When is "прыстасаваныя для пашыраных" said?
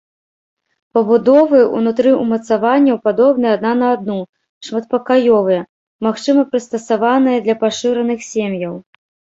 6.51-8.19